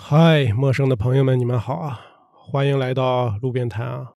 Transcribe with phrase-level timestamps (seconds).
[0.00, 2.00] 嗨，陌生的朋友们，你们好啊！
[2.32, 4.14] 欢迎来到路边摊啊。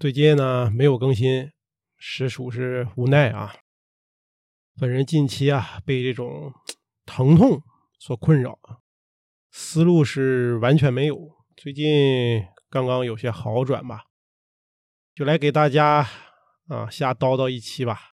[0.00, 1.52] 最近呢没有更新，
[1.96, 3.54] 实属是无奈啊。
[4.80, 6.52] 本人近期啊被这种
[7.06, 7.62] 疼痛
[8.00, 8.58] 所困扰，
[9.52, 11.16] 思路是完全没有。
[11.56, 14.06] 最近刚刚有些好转吧，
[15.14, 16.08] 就来给大家
[16.66, 18.14] 啊瞎叨叨一期吧，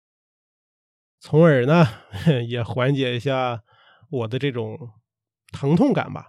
[1.20, 1.86] 从而呢
[2.48, 3.62] 也缓解一下
[4.10, 4.78] 我的这种
[5.52, 6.28] 疼痛感吧。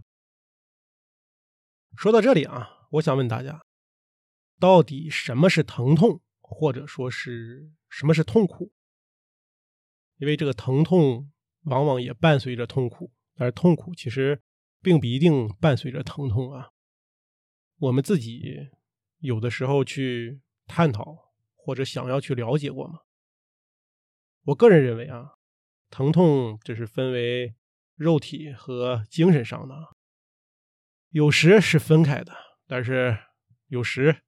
[1.97, 3.65] 说到这里啊，我想问大家，
[4.61, 8.71] 到底什么是疼痛，或者说是什么是痛苦？
[10.19, 11.33] 因为这个疼痛
[11.63, 14.43] 往往也伴随着痛苦，但是痛苦其实
[14.83, 16.69] 并不一定伴随着疼痛啊。
[17.79, 18.69] 我们自己
[19.19, 23.01] 有的时候去探讨或者想要去了解过吗？
[24.43, 25.33] 我个人认为啊，
[25.89, 27.55] 疼痛这是分为
[27.95, 29.96] 肉体和精神上的。
[31.17, 32.37] 有时是分开的，
[32.67, 33.17] 但是
[33.69, 34.21] 有时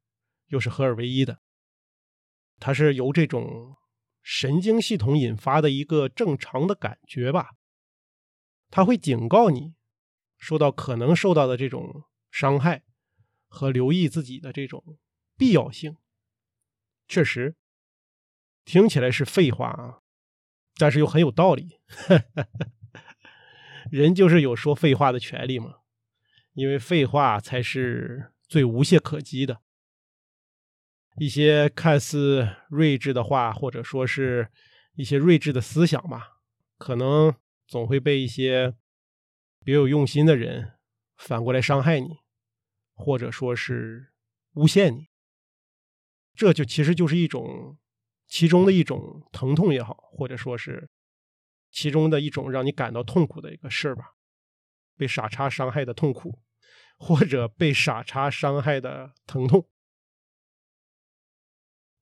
[0.47, 1.43] 又是合二为一的。
[2.59, 3.77] 它是由这种
[4.23, 7.51] 神经系统引发的一个正常的感觉吧。
[8.71, 9.75] 它会警告你
[10.39, 12.85] 受到可能受到的这种伤害
[13.49, 14.83] 和留意自己的这种
[15.37, 15.99] 必要性。
[17.07, 17.55] 确实
[18.65, 20.01] 听起来是废话啊，
[20.77, 21.81] 但是又很有道理。
[23.93, 25.81] 人就是有说废话的权利嘛。
[26.59, 29.61] 因为废话才是最无懈可击的，
[31.17, 34.51] 一些看似睿智的话，或者说是
[34.95, 36.41] 一些睿智的思想吧，
[36.77, 37.33] 可能
[37.69, 38.75] 总会被一些
[39.65, 40.73] 别有用心的人
[41.17, 42.09] 反过来伤害你，
[42.93, 44.13] 或者说是
[44.55, 45.07] 诬陷你。
[46.35, 47.79] 这就其实就是一种
[48.27, 50.91] 其中的一种疼痛也好，或者说是
[51.71, 54.15] 其中的一种让你感到痛苦的一个事儿吧，
[54.97, 56.41] 被傻叉伤害的痛苦。
[56.99, 59.69] 或者被傻叉伤害的疼痛，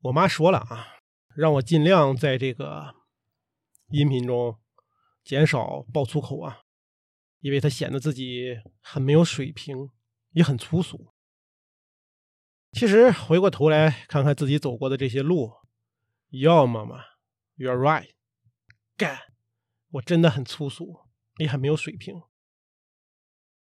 [0.00, 0.96] 我妈说了啊，
[1.34, 2.94] 让我尽量在这个
[3.90, 4.58] 音频中
[5.22, 6.62] 减少爆粗口啊，
[7.40, 9.90] 因为她显得自己很没有水平，
[10.30, 11.12] 也很粗俗。
[12.72, 15.52] 其实回过头来看看自己走过的这些路，
[16.30, 17.04] 要么嘛
[17.56, 18.14] ，You're right，
[18.96, 19.18] 干，
[19.90, 21.06] 我真的很粗俗，
[21.36, 22.22] 也很没有水平。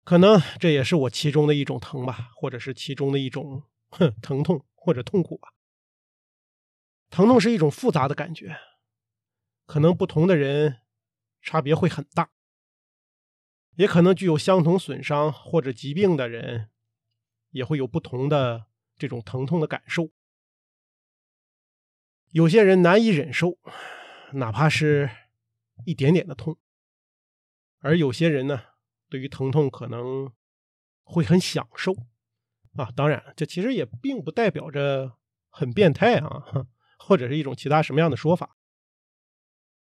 [0.04, 5.48] 可能这也是我其中的一种疼吧，或者是其中的一种哼疼痛或者痛苦吧。
[7.08, 8.58] 疼痛是一种复杂的感觉，
[9.66, 10.80] 可能不同的人
[11.40, 12.30] 差别会很大，
[13.76, 16.70] 也可能具有相同损伤或者疾病的人
[17.50, 20.10] 也会有不同的这种疼痛的感受。
[22.30, 23.58] 有些人难以忍受，
[24.32, 25.10] 哪怕是
[25.84, 26.58] 一点点的痛，
[27.78, 28.71] 而有些人呢？
[29.12, 30.32] 对于疼痛可能
[31.02, 31.92] 会很享受
[32.78, 35.18] 啊，当然，这其实也并不代表着
[35.50, 36.42] 很变态啊，
[36.98, 38.56] 或者是一种其他什么样的说法。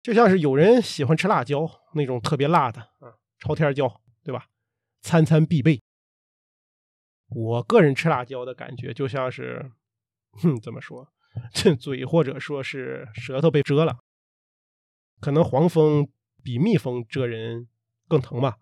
[0.03, 4.47] 就像是有人喜欢吃辣椒那种特别辣的啊，朝天椒，对吧？
[5.03, 5.82] 餐餐必备。
[7.28, 9.70] 我个人吃辣椒的感觉就像是，
[10.31, 11.12] 哼，怎么说？
[11.52, 13.98] 这嘴或者说是舌头被蛰了，
[15.20, 16.08] 可能黄蜂
[16.42, 17.69] 比蜜蜂蛰人
[18.08, 18.56] 更疼吧。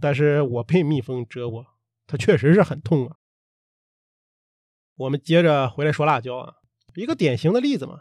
[0.00, 1.66] 但是我被蜜蜂蛰过，
[2.06, 3.16] 它确实是很痛啊。
[4.96, 6.54] 我们接着回来说辣椒啊，
[6.94, 8.00] 一个典型的例子嘛。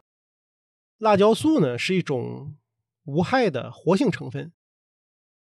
[0.98, 2.58] 辣椒素呢是一种
[3.06, 4.54] 无害的活性成分，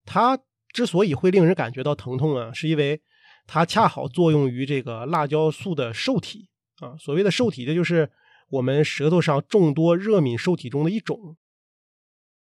[0.05, 0.39] 它
[0.69, 3.01] 之所以会令人感觉到疼痛啊，是因为
[3.45, 6.95] 它恰好作用于这个辣椒素的受体啊。
[6.97, 8.09] 所谓的受体，这就是
[8.49, 11.35] 我们舌头上众多热敏受体中的一种。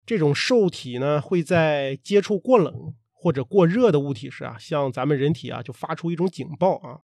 [0.06, 2.96] 这种受体呢会在接触过冷。
[3.26, 7.02] 或者过热的物体时啊，像咱们人体啊，就发出一种警报啊，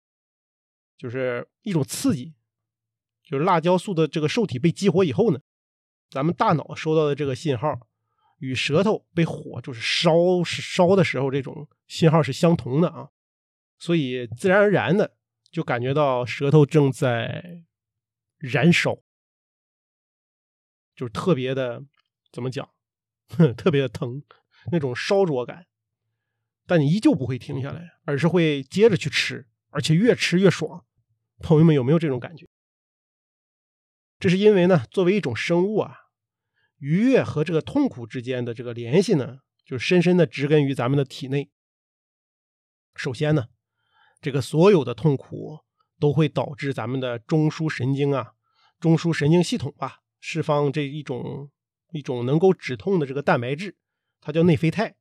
[0.98, 2.34] 就是一种刺激，
[3.22, 5.42] 就是辣椒素的这个受体被激活以后呢，
[6.10, 7.78] 咱们大脑收到的这个信号
[8.38, 13.10] 与舌头被火就是烧烧的时候这种信号是相同的啊，
[13.78, 15.18] 所以自然而然的
[15.52, 17.66] 就感觉到舌头正在
[18.38, 18.96] 燃烧，
[20.96, 21.84] 就是特别的
[22.32, 22.70] 怎么讲，
[23.58, 24.24] 特别的疼，
[24.72, 25.68] 那种烧灼感。
[26.66, 30.86] 但你依旧不会停下来，而是会接着去吃，而且越吃越爽。
[31.40, 32.48] 朋友们有没有这种感觉？
[34.18, 35.96] 这是因为呢，作为一种生物啊，
[36.78, 41.52] 愉悦和这个痛苦之间的这个联系呢，就深深的植根于咱们的体内。
[42.96, 43.48] 首先呢，
[44.22, 45.60] 这个所有的痛苦
[46.00, 48.34] 都会导致咱们的中枢神经啊，
[48.80, 51.52] 中枢神经系统吧，释放这一种
[51.92, 53.76] 一种能够止痛的这个蛋白质，
[54.22, 54.96] 它叫内啡肽。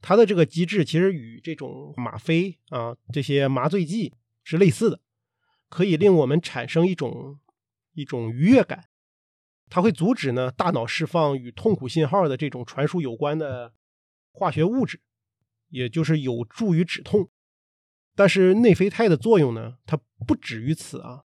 [0.00, 5.00] 它的这个机制其实与这种吗啡啊这些麻醉剂是类似的，
[5.68, 7.38] 可以令我们产生一种
[7.92, 8.86] 一种愉悦感。
[9.68, 13.72] 它会阻止呢大脑释放与痛苦信号的这种传输有关的
[14.32, 15.00] 化学物质，
[15.68, 17.30] 也就是有助于止痛。
[18.16, 21.22] 但是内啡肽的作用呢，它不止于此啊，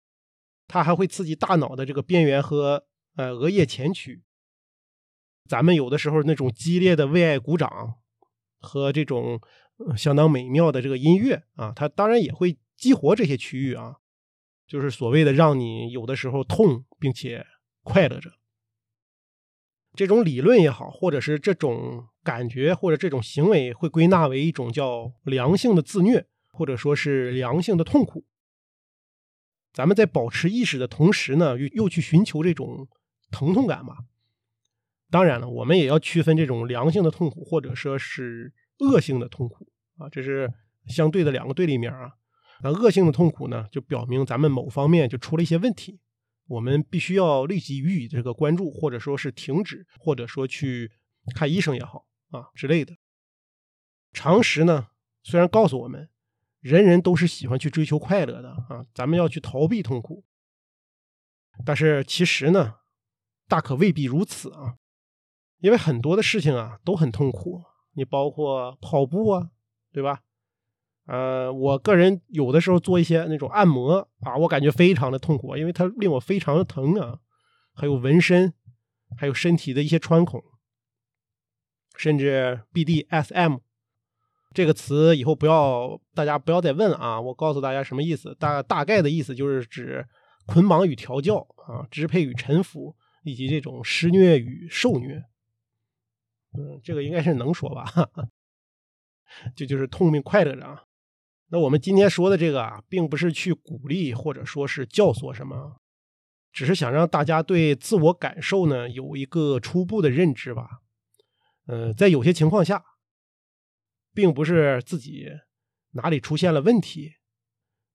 [0.68, 2.84] 它还会刺激大脑的这个边缘和
[3.16, 4.22] 呃额叶前区。
[5.48, 7.94] 咱们有的时候那种激烈的为爱鼓掌
[8.64, 9.40] 和这种
[9.96, 13.96] 相当美妙的这个音乐啊，它当然也会激活这些区域啊，
[14.66, 17.46] 就是所谓的让你有的时候痛并且。
[17.86, 18.30] 快乐着，
[19.94, 28.24] 这种理论也好，或者是这种感觉或者这种行为，会归纳为一种叫良性的自虐，或者说是良性的痛苦。
[29.74, 32.88] 咱们在保持意识的同时呢，又又去寻求这种
[33.30, 33.98] 疼痛感嘛。
[35.14, 39.64] 当然了，我们也要区分这种良性的痛苦，或者说是恶性的痛苦
[39.96, 40.52] 啊，这是
[40.88, 42.14] 相对的两个对立面啊。
[42.64, 46.00] 那恶性的痛苦呢，就表明咱们某方面就出了一些问题。
[46.48, 50.90] 我们必须要立即予以这个关注，或者说是停止，或者说去
[51.32, 52.96] 看医生也好啊之类的。
[54.12, 54.88] 常识呢，
[55.22, 56.08] 虽然告诉我们，
[56.58, 60.24] 人人都是喜欢去追求快乐的啊，咱们要去逃避痛苦，
[61.64, 62.78] 但是其实呢，
[63.46, 64.74] 大可未必如此啊，
[65.64, 67.62] 因为很多的事情啊都很痛苦，
[67.94, 69.48] 你包括跑步啊，
[69.94, 70.20] 对吧？
[71.06, 77.18] 呃，我个人有的时候做一些那种按摩啊，我感觉非常的痛苦，因为它令我非常的疼啊。
[77.72, 78.52] 还有纹身，
[79.16, 80.44] 还有身体的一些穿孔，
[81.96, 83.60] 甚至 BDSM
[84.52, 90.06] 这个词以后不要大家不要再问啊，我告诉大家什么意思，大大概的意思就是指
[90.44, 95.24] 捆绑与调教啊，支配与臣服，以及这种施虐与受虐。
[96.56, 97.84] 嗯，这个应该是能说吧？
[99.56, 100.84] 这就是痛并快乐着啊。
[101.48, 105.80] 那我们今天说的这个啊，并不是去鼓励或者说是教唆什么，
[106.52, 110.80] 只是想让大家对自我感受呢有一个初步的认知吧。
[111.66, 112.84] 呃，在有些情况下，
[114.12, 115.28] 并不是自己
[115.92, 117.14] 哪里出现了问题，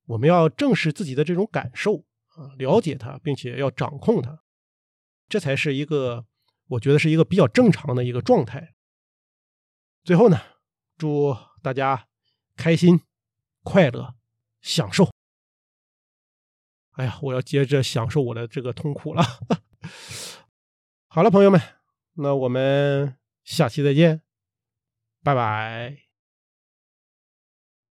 [0.06, 2.06] 我们要正视自己的这种感受
[2.36, 4.42] 啊，了解它，并且要掌控它，
[5.28, 6.26] 这才是一个
[6.69, 8.74] 我觉得是一个比较正常的一个状态。
[10.04, 10.39] 最后呢，
[10.98, 12.07] 祝大家
[12.56, 13.01] 开心。
[13.62, 14.16] 快乐，
[14.62, 15.12] 享受。
[16.94, 19.21] 哎呀，我要接着享受我的这个痛苦了。
[21.07, 21.62] 好了，朋友们，
[22.13, 24.24] 那我们下期再见，
[25.21, 26.09] 拜拜。